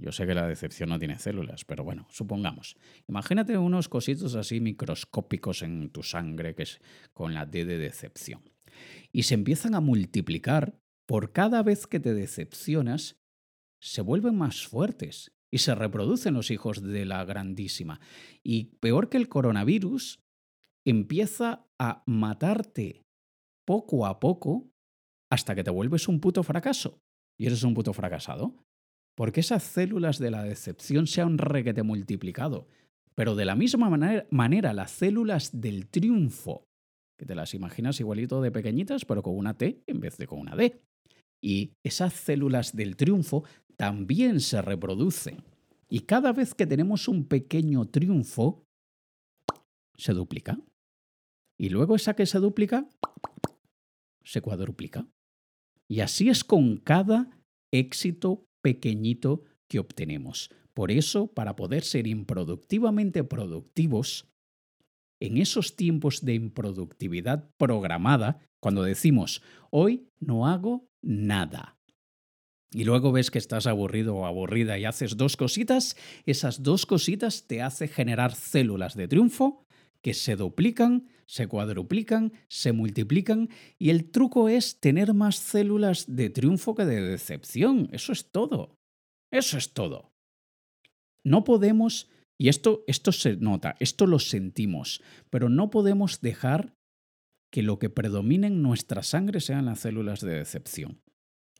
Yo 0.00 0.12
sé 0.12 0.26
que 0.26 0.34
la 0.34 0.46
decepción 0.46 0.90
no 0.90 0.98
tiene 0.98 1.18
células, 1.18 1.64
pero 1.64 1.82
bueno, 1.82 2.06
supongamos. 2.08 2.76
Imagínate 3.08 3.58
unos 3.58 3.88
cositos 3.88 4.36
así 4.36 4.60
microscópicos 4.60 5.62
en 5.62 5.90
tu 5.90 6.04
sangre, 6.04 6.54
que 6.54 6.62
es 6.62 6.80
con 7.12 7.34
la 7.34 7.46
D 7.46 7.64
de 7.64 7.78
decepción. 7.78 8.42
Y 9.10 9.24
se 9.24 9.34
empiezan 9.34 9.74
a 9.74 9.80
multiplicar 9.80 10.78
por 11.04 11.32
cada 11.32 11.64
vez 11.64 11.88
que 11.88 11.98
te 11.98 12.14
decepcionas, 12.14 13.16
se 13.82 14.00
vuelven 14.00 14.36
más 14.36 14.68
fuertes 14.68 15.32
y 15.50 15.58
se 15.58 15.74
reproducen 15.74 16.34
los 16.34 16.52
hijos 16.52 16.80
de 16.80 17.04
la 17.04 17.24
grandísima. 17.24 18.00
Y 18.44 18.76
peor 18.80 19.08
que 19.08 19.16
el 19.16 19.28
coronavirus, 19.28 20.20
empieza 20.86 21.66
a 21.80 22.04
matarte 22.06 23.02
poco 23.66 24.06
a 24.06 24.20
poco 24.20 24.70
hasta 25.30 25.56
que 25.56 25.64
te 25.64 25.70
vuelves 25.70 26.06
un 26.06 26.20
puto 26.20 26.44
fracaso. 26.44 27.00
Y 27.36 27.46
eres 27.46 27.64
un 27.64 27.74
puto 27.74 27.92
fracasado 27.92 28.64
porque 29.18 29.40
esas 29.40 29.64
células 29.64 30.20
de 30.20 30.30
la 30.30 30.44
decepción 30.44 31.08
se 31.08 31.20
han 31.20 31.38
requete 31.38 31.82
multiplicado. 31.82 32.68
Pero 33.16 33.34
de 33.34 33.46
la 33.46 33.56
misma 33.56 33.90
manera, 34.30 34.72
las 34.72 34.92
células 34.92 35.60
del 35.60 35.88
triunfo, 35.88 36.68
que 37.18 37.26
te 37.26 37.34
las 37.34 37.52
imaginas 37.52 37.98
igualito 37.98 38.40
de 38.40 38.52
pequeñitas, 38.52 39.04
pero 39.04 39.24
con 39.24 39.36
una 39.36 39.58
T 39.58 39.82
en 39.88 39.98
vez 39.98 40.18
de 40.18 40.28
con 40.28 40.38
una 40.38 40.54
D. 40.54 40.80
Y 41.42 41.72
esas 41.82 42.12
células 42.12 42.76
del 42.76 42.94
triunfo 42.94 43.42
también 43.76 44.38
se 44.38 44.62
reproducen. 44.62 45.42
Y 45.88 46.02
cada 46.02 46.32
vez 46.32 46.54
que 46.54 46.68
tenemos 46.68 47.08
un 47.08 47.24
pequeño 47.24 47.86
triunfo, 47.86 48.68
se 49.96 50.12
duplica. 50.12 50.60
Y 51.58 51.70
luego 51.70 51.96
esa 51.96 52.14
que 52.14 52.24
se 52.24 52.38
duplica, 52.38 52.88
se 54.22 54.40
cuadruplica. 54.40 55.08
Y 55.88 56.02
así 56.02 56.28
es 56.28 56.44
con 56.44 56.76
cada 56.76 57.28
éxito 57.72 58.44
pequeñito 58.62 59.44
que 59.68 59.78
obtenemos. 59.78 60.50
Por 60.74 60.90
eso, 60.90 61.28
para 61.28 61.56
poder 61.56 61.82
ser 61.82 62.06
improductivamente 62.06 63.24
productivos, 63.24 64.28
en 65.20 65.36
esos 65.36 65.74
tiempos 65.74 66.24
de 66.24 66.34
improductividad 66.34 67.50
programada, 67.56 68.38
cuando 68.60 68.82
decimos, 68.82 69.42
hoy 69.70 70.08
no 70.20 70.46
hago 70.46 70.88
nada, 71.02 71.78
y 72.72 72.84
luego 72.84 73.12
ves 73.12 73.30
que 73.30 73.38
estás 73.38 73.66
aburrido 73.66 74.14
o 74.16 74.26
aburrida 74.26 74.78
y 74.78 74.84
haces 74.84 75.16
dos 75.16 75.36
cositas, 75.36 75.96
esas 76.26 76.62
dos 76.62 76.84
cositas 76.84 77.46
te 77.46 77.62
hace 77.62 77.88
generar 77.88 78.34
células 78.34 78.94
de 78.94 79.08
triunfo 79.08 79.64
que 80.02 80.14
se 80.14 80.36
duplican, 80.36 81.08
se 81.28 81.46
cuadruplican, 81.46 82.32
se 82.48 82.72
multiplican 82.72 83.50
y 83.78 83.90
el 83.90 84.10
truco 84.10 84.48
es 84.48 84.80
tener 84.80 85.12
más 85.12 85.36
células 85.36 86.06
de 86.08 86.30
triunfo 86.30 86.74
que 86.74 86.86
de 86.86 87.02
decepción. 87.02 87.90
Eso 87.92 88.12
es 88.12 88.30
todo. 88.32 88.78
Eso 89.30 89.58
es 89.58 89.74
todo. 89.74 90.10
No 91.22 91.44
podemos, 91.44 92.08
y 92.38 92.48
esto, 92.48 92.82
esto 92.86 93.12
se 93.12 93.36
nota, 93.36 93.76
esto 93.78 94.06
lo 94.06 94.18
sentimos, 94.18 95.02
pero 95.28 95.50
no 95.50 95.68
podemos 95.68 96.22
dejar 96.22 96.74
que 97.52 97.62
lo 97.62 97.78
que 97.78 97.90
predomine 97.90 98.46
en 98.46 98.62
nuestra 98.62 99.02
sangre 99.02 99.40
sean 99.40 99.66
las 99.66 99.80
células 99.80 100.20
de 100.20 100.32
decepción. 100.32 101.02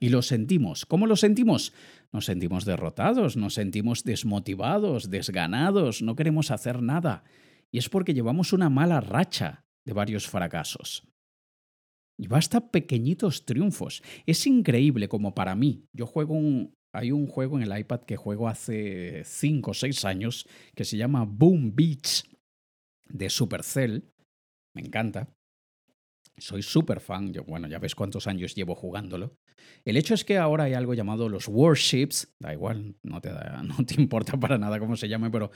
Y 0.00 0.08
lo 0.08 0.22
sentimos. 0.22 0.87
¿Cómo 0.87 1.06
lo 1.06 1.16
sentimos? 1.16 1.75
Nos 2.12 2.25
sentimos 2.25 2.64
derrotados, 2.64 3.37
nos 3.37 3.54
sentimos 3.54 4.04
desmotivados, 4.04 5.10
desganados, 5.10 6.00
no 6.00 6.16
queremos 6.16 6.50
hacer 6.50 6.80
nada 6.80 7.25
y 7.72 7.78
es 7.78 7.88
porque 7.88 8.14
llevamos 8.14 8.52
una 8.52 8.70
mala 8.70 9.00
racha 9.00 9.64
de 9.87 9.92
varios 9.92 10.26
fracasos. 10.28 11.06
Y 12.18 12.26
basta 12.26 12.70
pequeñitos 12.70 13.44
triunfos. 13.44 14.02
Es 14.26 14.46
increíble 14.46 15.08
como 15.08 15.34
para 15.34 15.54
mí, 15.54 15.84
yo 15.92 16.06
juego 16.06 16.34
un... 16.34 16.76
Hay 16.94 17.12
un 17.12 17.26
juego 17.26 17.58
en 17.58 17.70
el 17.70 17.78
iPad 17.78 18.00
que 18.00 18.16
juego 18.16 18.48
hace 18.48 19.22
5 19.22 19.70
o 19.70 19.75
6 19.75 20.06
años 20.06 20.48
que 20.75 20.87
se 20.87 20.96
llama 20.96 21.26
Boom 21.28 21.75
Beach 21.76 22.25
de 23.04 23.28
Supercell. 23.28 24.10
Me 24.75 24.80
encanta. 24.80 25.28
Soy 26.40 26.62
súper 26.62 27.00
fan, 27.00 27.33
yo, 27.33 27.45
bueno, 27.45 27.68
ya 27.68 27.78
ves 27.78 27.95
cuántos 27.95 28.26
años 28.26 28.54
llevo 28.54 28.75
jugándolo. 28.75 29.37
El 29.85 29.97
hecho 29.97 30.14
es 30.14 30.25
que 30.25 30.38
ahora 30.38 30.64
hay 30.64 30.75
algo 30.75 30.95
llamado 30.95 31.28
los 31.28 31.49
warships, 31.49 32.35
da 32.38 32.52
igual, 32.52 32.97
no 33.02 33.21
te, 33.21 33.30
no 33.64 33.85
te 33.87 34.00
importa 34.00 34.38
para 34.38 34.59
nada 34.59 34.78
cómo 34.78 34.97
se 34.97 35.09
llame, 35.09 35.30
pero 35.30 35.50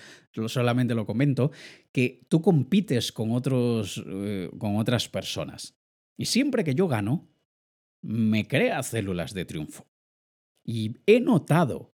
solamente 0.48 0.94
lo 0.94 1.06
comento, 1.06 1.50
que 1.92 2.22
tú 2.28 2.42
compites 2.42 3.12
con, 3.12 3.32
otros, 3.32 4.02
eh, 4.06 4.50
con 4.58 4.76
otras 4.76 5.08
personas. 5.08 5.74
Y 6.18 6.26
siempre 6.26 6.64
que 6.64 6.74
yo 6.74 6.88
gano, 6.88 7.28
me 8.02 8.46
crea 8.46 8.82
células 8.82 9.32
de 9.34 9.44
triunfo. 9.44 9.86
Y 10.64 10.96
he 11.06 11.20
notado 11.20 11.92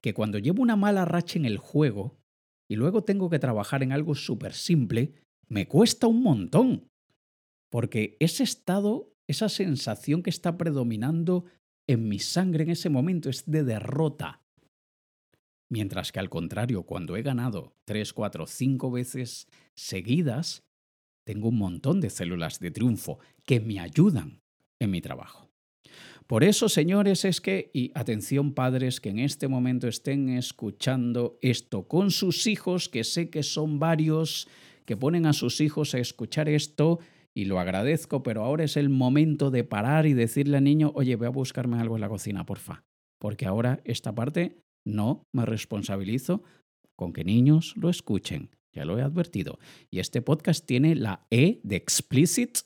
que 0.00 0.14
cuando 0.14 0.38
llevo 0.38 0.62
una 0.62 0.76
mala 0.76 1.04
racha 1.04 1.38
en 1.38 1.46
el 1.46 1.58
juego 1.58 2.18
y 2.68 2.76
luego 2.76 3.04
tengo 3.04 3.30
que 3.30 3.38
trabajar 3.38 3.82
en 3.82 3.92
algo 3.92 4.14
súper 4.14 4.52
simple, 4.52 5.14
me 5.48 5.66
cuesta 5.66 6.06
un 6.06 6.22
montón. 6.22 6.88
Porque 7.74 8.16
ese 8.20 8.44
estado, 8.44 9.12
esa 9.26 9.48
sensación 9.48 10.22
que 10.22 10.30
está 10.30 10.56
predominando 10.56 11.44
en 11.88 12.08
mi 12.08 12.20
sangre 12.20 12.62
en 12.62 12.70
ese 12.70 12.88
momento 12.88 13.28
es 13.28 13.50
de 13.50 13.64
derrota. 13.64 14.44
Mientras 15.68 16.12
que 16.12 16.20
al 16.20 16.30
contrario, 16.30 16.84
cuando 16.84 17.16
he 17.16 17.22
ganado 17.22 17.74
tres, 17.84 18.12
cuatro, 18.12 18.46
cinco 18.46 18.92
veces 18.92 19.48
seguidas, 19.74 20.62
tengo 21.24 21.48
un 21.48 21.58
montón 21.58 22.00
de 22.00 22.10
células 22.10 22.60
de 22.60 22.70
triunfo 22.70 23.18
que 23.44 23.58
me 23.58 23.80
ayudan 23.80 24.40
en 24.78 24.92
mi 24.92 25.00
trabajo. 25.00 25.50
Por 26.28 26.44
eso, 26.44 26.68
señores, 26.68 27.24
es 27.24 27.40
que, 27.40 27.72
y 27.74 27.90
atención 27.96 28.54
padres 28.54 29.00
que 29.00 29.08
en 29.08 29.18
este 29.18 29.48
momento 29.48 29.88
estén 29.88 30.28
escuchando 30.28 31.40
esto 31.42 31.88
con 31.88 32.12
sus 32.12 32.46
hijos, 32.46 32.88
que 32.88 33.02
sé 33.02 33.30
que 33.30 33.42
son 33.42 33.80
varios, 33.80 34.46
que 34.84 34.96
ponen 34.96 35.26
a 35.26 35.32
sus 35.32 35.60
hijos 35.60 35.92
a 35.96 35.98
escuchar 35.98 36.48
esto 36.48 37.00
y 37.36 37.46
lo 37.46 37.58
agradezco, 37.58 38.22
pero 38.22 38.44
ahora 38.44 38.64
es 38.64 38.76
el 38.76 38.88
momento 38.88 39.50
de 39.50 39.64
parar 39.64 40.06
y 40.06 40.14
decirle 40.14 40.56
al 40.56 40.64
niño, 40.64 40.92
oye, 40.94 41.16
voy 41.16 41.26
a 41.26 41.30
buscarme 41.30 41.80
algo 41.80 41.96
en 41.96 42.00
la 42.00 42.08
cocina, 42.08 42.46
porfa. 42.46 42.84
Porque 43.20 43.46
ahora 43.46 43.80
esta 43.84 44.14
parte 44.14 44.60
no 44.86 45.24
me 45.34 45.44
responsabilizo 45.44 46.42
con 46.96 47.12
que 47.12 47.24
niños 47.24 47.74
lo 47.76 47.88
escuchen. 47.88 48.50
Ya 48.72 48.84
lo 48.84 48.98
he 48.98 49.02
advertido. 49.02 49.58
Y 49.90 50.00
este 50.00 50.20
podcast 50.20 50.66
tiene 50.66 50.94
la 50.94 51.26
E 51.30 51.60
de 51.62 51.76
explicit 51.76 52.58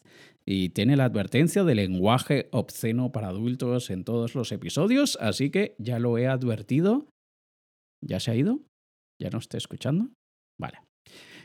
y 0.46 0.70
tiene 0.70 0.96
la 0.96 1.04
advertencia 1.04 1.64
de 1.64 1.75
lenguaje 1.75 2.48
obsceno 2.52 3.12
para 3.12 3.28
adultos 3.28 3.90
en 3.90 4.04
todos 4.04 4.34
los 4.34 4.50
episodios, 4.50 5.18
así 5.20 5.50
que 5.50 5.75
ya 5.78 5.98
lo 5.98 6.16
he 6.16 6.26
advertido. 6.26 7.06
¿Ya 8.02 8.20
se 8.20 8.30
ha 8.30 8.34
ido? 8.34 8.60
¿Ya 9.20 9.28
no 9.28 9.38
está 9.38 9.58
escuchando? 9.58 10.08
Vale. 10.58 10.88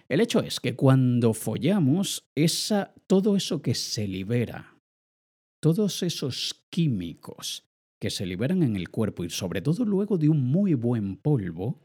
El 0.10 0.22
hecho 0.22 0.42
es 0.42 0.60
que 0.60 0.76
cuando 0.76 1.34
follamos, 1.34 2.30
esa, 2.36 2.94
todo 3.08 3.36
eso 3.36 3.62
que 3.62 3.76
se 3.76 4.08
libera, 4.08 4.78
todos 5.62 6.04
esos 6.04 6.66
químicos 6.70 7.66
que 8.00 8.10
se 8.10 8.26
liberan 8.26 8.64
en 8.64 8.76
el 8.76 8.90
cuerpo 8.90 9.24
y 9.24 9.30
sobre 9.30 9.62
todo 9.62 9.86
luego 9.86 10.18
de 10.18 10.28
un 10.28 10.44
muy 10.44 10.74
buen 10.74 11.16
polvo, 11.16 11.80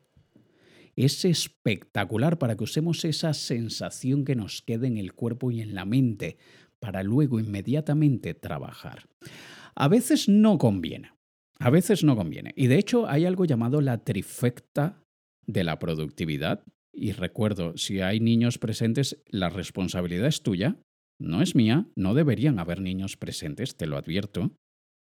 es 0.97 1.25
espectacular 1.25 2.39
para 2.39 2.57
que 2.57 2.65
usemos 2.65 3.05
esa 3.05 3.33
sensación 3.33 4.25
que 4.25 4.35
nos 4.35 4.63
quede 4.63 4.89
en 4.89 4.97
el 4.99 5.13
cuerpo 5.13 5.53
y 5.53 5.61
en 5.61 5.77
la 5.77 5.85
mente 5.85 6.39
para 6.81 7.05
luego 7.05 7.39
inmediatamente 7.39 8.35
trabajar. 8.35 9.09
A 9.77 9.87
veces 9.87 10.29
no 10.29 10.59
conviene, 10.59 11.13
a 11.61 11.71
veces 11.71 12.03
no 12.03 12.17
conviene. 12.17 12.53
Y 12.57 12.67
de 12.67 12.79
hecho 12.79 13.09
hay 13.09 13.27
algo 13.27 13.45
llamado 13.45 13.81
la 13.81 14.03
trifecta 14.03 15.05
de 15.47 15.63
la 15.63 15.79
productividad. 15.79 16.65
Y 17.01 17.13
recuerdo, 17.13 17.77
si 17.77 18.01
hay 18.01 18.19
niños 18.19 18.59
presentes, 18.59 19.23
la 19.29 19.51
responsabilidad 19.51 20.27
es 20.27 20.43
tuya, 20.43 20.81
no 21.21 21.43
es 21.43 21.55
mía, 21.55 21.87
no 21.95 22.13
deberían 22.13 22.59
haber 22.59 22.81
niños 22.81 23.17
presentes, 23.17 23.77
te 23.77 23.87
lo 23.87 23.97
advierto. 23.97 24.51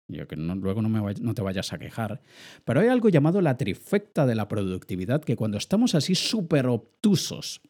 Que 0.09 0.37
luego 0.37 0.83
no 0.83 1.35
te 1.35 1.43
vayas 1.43 1.73
a 1.73 1.79
quejar. 1.79 2.21
Pero 2.65 2.81
hay 2.81 2.89
algo 2.89 3.09
llamado 3.09 3.41
la 3.41 3.57
trifecta 3.57 4.25
de 4.25 4.37
la 4.37 4.47
productividad 4.47 5.23
que 5.23 5.37
cuando 5.37 5.59
estamos 5.59 5.97
así 5.97 6.15
súper 6.15 6.67
obtusos, 6.67 7.61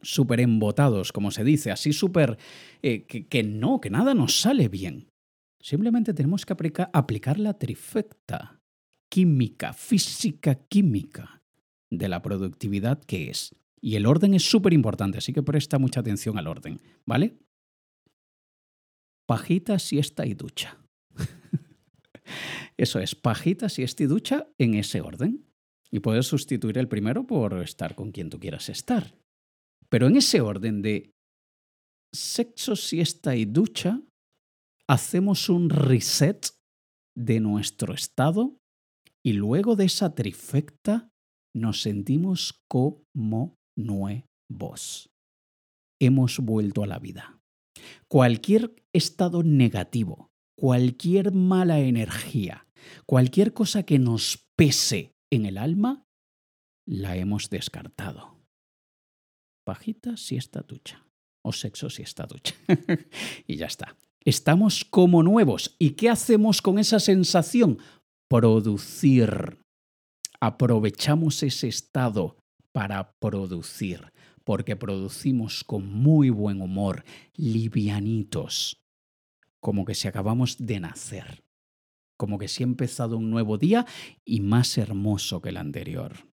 súper 0.00 0.40
embotados, 0.40 1.12
como 1.12 1.30
se 1.30 1.44
dice, 1.44 1.70
así 1.70 1.92
súper... 1.92 2.38
Eh, 2.82 3.04
que, 3.04 3.42
no, 3.42 3.80
que 3.80 3.90
nada 3.90 4.14
nos 4.14 4.40
sale 4.40 4.68
bien. 4.68 5.08
Simplemente 5.60 6.14
tenemos 6.14 6.46
que 6.46 6.54
aplicar 6.92 7.38
la 7.38 7.58
trifecta 7.58 8.60
química, 9.10 9.74
física 9.74 10.54
química 10.54 11.39
de 11.90 12.08
la 12.08 12.22
productividad 12.22 13.02
que 13.02 13.30
es. 13.30 13.54
Y 13.80 13.96
el 13.96 14.06
orden 14.06 14.34
es 14.34 14.48
súper 14.48 14.72
importante, 14.72 15.18
así 15.18 15.32
que 15.32 15.42
presta 15.42 15.78
mucha 15.78 16.00
atención 16.00 16.38
al 16.38 16.46
orden, 16.46 16.80
¿vale? 17.06 17.38
Pajita, 19.26 19.78
siesta 19.78 20.26
y 20.26 20.34
ducha. 20.34 20.78
Eso 22.76 22.98
es, 22.98 23.14
pajita, 23.14 23.68
siesta 23.68 24.02
y 24.02 24.06
ducha 24.06 24.48
en 24.58 24.74
ese 24.74 25.00
orden. 25.00 25.46
Y 25.90 26.00
puedes 26.00 26.26
sustituir 26.26 26.78
el 26.78 26.88
primero 26.88 27.26
por 27.26 27.60
estar 27.62 27.94
con 27.94 28.12
quien 28.12 28.30
tú 28.30 28.38
quieras 28.38 28.68
estar. 28.68 29.14
Pero 29.88 30.06
en 30.06 30.16
ese 30.16 30.40
orden 30.40 30.82
de 30.82 31.12
sexo, 32.12 32.76
siesta 32.76 33.34
y 33.34 33.44
ducha, 33.44 34.00
hacemos 34.88 35.48
un 35.48 35.70
reset 35.70 36.48
de 37.16 37.40
nuestro 37.40 37.94
estado 37.94 38.56
y 39.22 39.32
luego 39.32 39.76
de 39.76 39.84
esa 39.84 40.14
trifecta 40.14 41.09
nos 41.54 41.82
sentimos 41.82 42.62
como 42.68 43.56
nuevos. 43.76 45.10
Hemos 46.00 46.38
vuelto 46.38 46.82
a 46.82 46.86
la 46.86 46.98
vida. 46.98 47.40
Cualquier 48.08 48.74
estado 48.92 49.42
negativo, 49.42 50.30
cualquier 50.56 51.32
mala 51.32 51.80
energía, 51.80 52.66
cualquier 53.06 53.52
cosa 53.52 53.84
que 53.84 53.98
nos 53.98 54.48
pese 54.56 55.14
en 55.30 55.46
el 55.46 55.58
alma, 55.58 56.04
la 56.86 57.16
hemos 57.16 57.50
descartado 57.50 58.40
pajita, 59.70 60.16
siesta, 60.16 60.62
ducha. 60.66 61.06
O 61.44 61.52
sexo, 61.52 61.88
siesta, 61.88 62.26
ducha. 62.26 62.54
y 63.46 63.54
ya 63.54 63.66
está. 63.66 63.96
Estamos 64.24 64.84
como 64.84 65.22
nuevos. 65.22 65.76
¿Y 65.78 65.90
qué 65.90 66.10
hacemos 66.10 66.60
con 66.60 66.76
esa 66.80 66.98
sensación? 66.98 67.78
Producir. 68.28 69.60
Aprovechamos 70.40 71.42
ese 71.42 71.68
estado 71.68 72.38
para 72.72 73.12
producir, 73.18 74.12
porque 74.44 74.74
producimos 74.76 75.64
con 75.64 75.86
muy 75.86 76.30
buen 76.30 76.62
humor, 76.62 77.04
livianitos, 77.36 78.80
como 79.60 79.84
que 79.84 79.94
si 79.94 80.08
acabamos 80.08 80.56
de 80.58 80.80
nacer, 80.80 81.44
como 82.16 82.38
que 82.38 82.48
si 82.48 82.62
ha 82.62 82.66
empezado 82.66 83.18
un 83.18 83.30
nuevo 83.30 83.58
día 83.58 83.86
y 84.24 84.40
más 84.40 84.78
hermoso 84.78 85.40
que 85.40 85.50
el 85.50 85.58
anterior. 85.58 86.30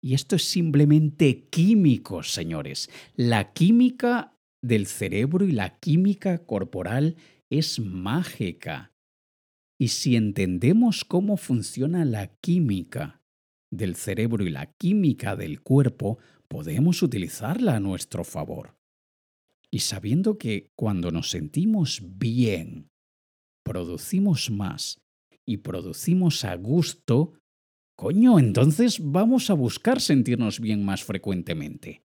Y 0.00 0.14
esto 0.14 0.36
es 0.36 0.44
simplemente 0.44 1.48
químico, 1.48 2.22
señores. 2.22 2.88
La 3.16 3.52
química 3.52 4.38
del 4.62 4.86
cerebro 4.86 5.44
y 5.44 5.52
la 5.52 5.78
química 5.78 6.46
corporal 6.46 7.16
es 7.50 7.80
mágica. 7.80 8.92
Y 9.78 9.88
si 9.88 10.16
entendemos 10.16 11.04
cómo 11.04 11.36
funciona 11.36 12.04
la 12.04 12.26
química 12.26 13.22
del 13.70 13.94
cerebro 13.94 14.44
y 14.44 14.50
la 14.50 14.72
química 14.72 15.36
del 15.36 15.60
cuerpo, 15.62 16.18
podemos 16.48 17.02
utilizarla 17.02 17.76
a 17.76 17.80
nuestro 17.80 18.24
favor. 18.24 18.76
Y 19.70 19.80
sabiendo 19.80 20.38
que 20.38 20.72
cuando 20.74 21.10
nos 21.10 21.30
sentimos 21.30 22.02
bien, 22.02 22.90
producimos 23.64 24.50
más 24.50 25.00
y 25.46 25.58
producimos 25.58 26.44
a 26.44 26.56
gusto, 26.56 27.38
Coño, 27.98 28.38
entonces 28.38 29.00
vamos 29.02 29.50
a 29.50 29.54
buscar 29.54 30.00
sentirnos 30.00 30.60
bien 30.60 30.84
más 30.84 31.02
frecuentemente. 31.02 32.04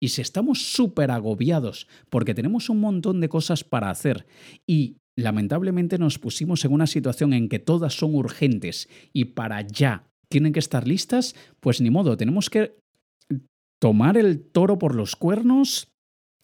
Y 0.00 0.08
si 0.08 0.20
estamos 0.20 0.72
súper 0.72 1.12
agobiados 1.12 1.86
porque 2.10 2.34
tenemos 2.34 2.68
un 2.68 2.80
montón 2.80 3.20
de 3.20 3.28
cosas 3.28 3.62
para 3.62 3.88
hacer 3.88 4.26
y 4.66 4.96
lamentablemente 5.18 5.98
nos 5.98 6.18
pusimos 6.18 6.64
en 6.64 6.72
una 6.72 6.86
situación 6.86 7.32
en 7.32 7.48
que 7.48 7.58
todas 7.58 7.94
son 7.94 8.14
urgentes 8.14 8.88
y 9.12 9.26
para 9.26 9.62
ya 9.62 10.08
tienen 10.28 10.52
que 10.52 10.60
estar 10.60 10.86
listas, 10.86 11.34
pues 11.60 11.80
ni 11.80 11.90
modo, 11.90 12.16
tenemos 12.16 12.50
que 12.50 12.78
tomar 13.80 14.16
el 14.16 14.40
toro 14.40 14.78
por 14.78 14.94
los 14.94 15.16
cuernos, 15.16 15.88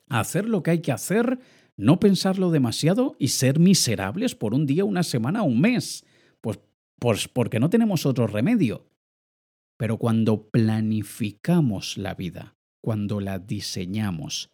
hacer 0.09 0.49
lo 0.49 0.63
que 0.63 0.73
hay 0.73 0.81
que 0.81 0.93
hacer, 0.93 1.39
no 1.77 2.01
pensarlo 2.01 2.51
demasiado 2.51 3.15
y 3.19 3.29
ser 3.29 3.59
miserables 3.59 4.35
por 4.35 4.55
un 4.55 4.67
día, 4.67 4.85
una 4.85 5.03
semana, 5.03 5.43
un 5.43 5.61
mes. 5.61 6.05
Pues 6.41 6.59
pues 6.99 7.29
porque 7.29 7.61
no 7.61 7.71
tenemos 7.71 8.07
otro 8.07 8.27
remedio. 8.27 8.89
Pero 9.77 9.99
cuando 9.99 10.49
planificamos 10.51 11.99
la 11.99 12.15
vida, 12.15 12.57
cuando 12.81 13.21
la 13.21 13.39
diseñamos, 13.39 14.51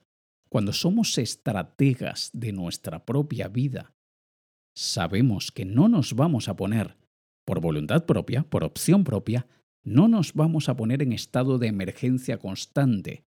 cuando 0.49 0.73
somos 0.73 1.17
estrategas 1.19 2.31
de 2.33 2.53
nuestra 2.53 3.05
propia 3.05 3.49
vida, 3.49 3.95
sabemos 4.81 5.53
que 5.53 5.66
no 5.66 5.88
nos 5.88 6.14
vamos 6.14 6.49
a 6.49 6.57
poner, 6.57 6.97
por 7.45 7.61
voluntad 7.61 8.07
propia, 8.07 8.45
por 8.45 8.64
opción 8.64 9.05
propia, 9.05 9.47
no 9.83 10.09
nos 10.09 10.33
vamos 10.33 10.69
a 10.69 10.77
poner 10.77 11.03
en 11.03 11.12
estado 11.12 11.59
de 11.59 11.66
emergencia 11.66 12.38
constante, 12.38 13.25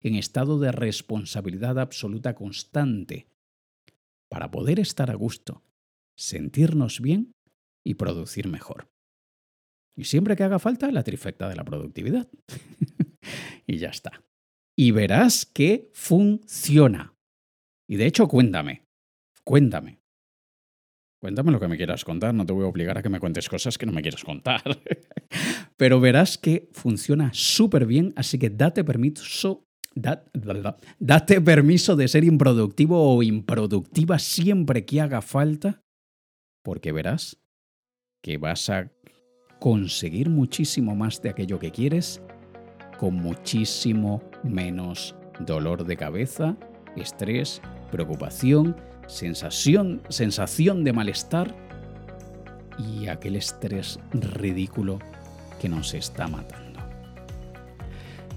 en 0.00 0.14
estado 0.14 0.58
de 0.58 0.72
responsabilidad 0.72 1.78
absoluta 1.78 2.34
constante, 2.34 3.28
para 4.30 4.50
poder 4.50 4.80
estar 4.80 5.10
a 5.10 5.14
gusto, 5.14 5.62
sentirnos 6.16 7.00
bien 7.00 7.34
y 7.84 7.94
producir 7.94 8.48
mejor. 8.48 8.88
Y 9.96 10.04
siempre 10.04 10.36
que 10.36 10.44
haga 10.44 10.58
falta, 10.58 10.90
la 10.90 11.04
trifecta 11.04 11.48
de 11.48 11.56
la 11.56 11.64
productividad. 11.64 12.28
y 13.66 13.76
ya 13.76 13.90
está. 13.90 14.22
Y 14.74 14.90
verás 14.90 15.44
que 15.44 15.90
funciona. 15.92 17.14
Y 17.86 17.96
de 17.96 18.06
hecho, 18.06 18.26
cuéntame, 18.26 18.86
cuéntame. 19.44 20.03
Cuéntame 21.24 21.52
lo 21.52 21.58
que 21.58 21.68
me 21.68 21.78
quieras 21.78 22.04
contar, 22.04 22.34
no 22.34 22.44
te 22.44 22.52
voy 22.52 22.66
a 22.66 22.68
obligar 22.68 22.98
a 22.98 23.02
que 23.02 23.08
me 23.08 23.18
cuentes 23.18 23.48
cosas 23.48 23.78
que 23.78 23.86
no 23.86 23.92
me 23.92 24.02
quieras 24.02 24.22
contar. 24.22 24.62
Pero 25.78 25.98
verás 25.98 26.36
que 26.36 26.68
funciona 26.72 27.30
súper 27.32 27.86
bien, 27.86 28.12
así 28.14 28.38
que 28.38 28.50
date 28.50 28.84
permiso, 28.84 29.64
date 30.98 31.40
permiso 31.40 31.96
de 31.96 32.08
ser 32.08 32.24
improductivo 32.24 33.16
o 33.16 33.22
improductiva 33.22 34.18
siempre 34.18 34.84
que 34.84 35.00
haga 35.00 35.22
falta, 35.22 35.80
porque 36.62 36.92
verás 36.92 37.38
que 38.22 38.36
vas 38.36 38.68
a 38.68 38.92
conseguir 39.60 40.28
muchísimo 40.28 40.94
más 40.94 41.22
de 41.22 41.30
aquello 41.30 41.58
que 41.58 41.70
quieres 41.70 42.20
con 42.98 43.14
muchísimo 43.14 44.22
menos 44.42 45.16
dolor 45.40 45.86
de 45.86 45.96
cabeza, 45.96 46.58
estrés, 46.96 47.62
preocupación, 47.90 48.76
sensación, 49.06 50.02
sensación 50.08 50.84
de 50.84 50.92
malestar 50.92 51.54
y 52.78 53.06
aquel 53.08 53.36
estrés 53.36 53.98
ridículo 54.12 54.98
que 55.60 55.68
nos 55.68 55.94
está 55.94 56.26
matando. 56.26 56.64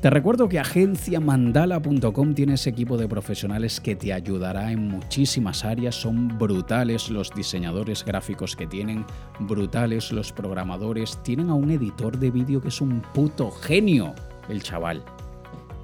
Te 0.02 0.12
recuerdo 0.12 0.48
que 0.48 0.60
agenciamandala.com 0.60 2.36
tiene 2.36 2.54
ese 2.54 2.70
equipo 2.70 2.98
de 2.98 3.08
profesionales 3.08 3.82
que 3.82 3.96
te 3.96 4.14
ayudará 4.14 4.72
en 4.72 4.88
muchísimas 4.88 5.66
áreas. 5.66 5.96
Son 5.96 6.38
brutales 6.38 7.10
los 7.10 7.32
diseñadores 7.34 8.06
gráficos 8.06 8.56
que 8.56 8.68
tienen, 8.68 9.08
brutales 9.40 10.12
los 10.12 10.32
programadores. 10.32 11.18
Tienen 11.24 11.50
a 11.50 11.56
un 11.56 11.72
editor 11.72 12.20
de 12.20 12.30
vídeo 12.30 12.62
que 12.62 12.68
es 12.68 12.80
un 12.80 13.02
puto 13.16 13.50
genio, 13.50 14.14
el 14.50 14.62
chaval. 14.62 15.04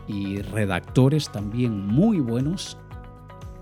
Y 0.08 0.44
redactores 0.44 1.32
también 1.32 1.88
muy 1.88 2.20
buenos. 2.20 2.78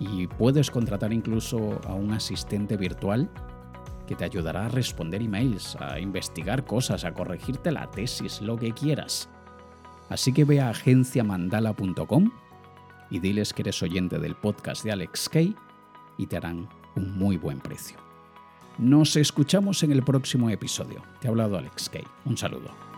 Y 0.02 0.26
puedes 0.26 0.72
contratar 0.72 1.14
incluso 1.14 1.80
a 1.86 1.94
un 1.94 2.12
asistente 2.12 2.76
virtual 2.76 3.30
que 4.08 4.16
te 4.16 4.26
ayudará 4.26 4.66
a 4.66 4.70
responder 4.70 5.22
emails, 5.22 5.78
a 5.80 6.00
investigar 6.00 6.66
cosas, 6.66 7.06
a 7.06 7.14
corregirte 7.14 7.72
la 7.72 7.92
tesis, 7.92 8.42
lo 8.42 8.58
que 8.58 8.72
quieras. 8.72 9.30
Así 10.10 10.34
que 10.34 10.44
ve 10.44 10.60
a 10.60 10.70
agenciamandala.com 10.70 12.32
y 13.12 13.20
diles 13.20 13.54
que 13.54 13.62
eres 13.62 13.84
oyente 13.84 14.18
del 14.18 14.34
podcast 14.34 14.84
de 14.84 14.92
Alex 14.92 15.30
Kay 15.30 15.56
y 16.18 16.26
te 16.26 16.36
harán 16.36 16.68
un 16.96 17.16
muy 17.16 17.38
buen 17.38 17.60
precio. 17.60 17.98
Nos 18.80 19.16
escuchamos 19.18 19.84
en 19.84 19.92
el 19.92 20.02
próximo 20.02 20.50
episodio. 20.50 21.04
Te 21.20 21.28
ha 21.28 21.30
hablado 21.30 21.60
Alex 21.60 21.90
Kay. 21.90 22.06
Un 22.26 22.38
saludo. 22.38 22.91